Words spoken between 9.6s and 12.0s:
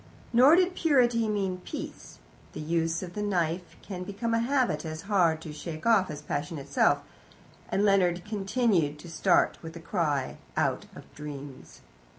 with a cry out of dreams.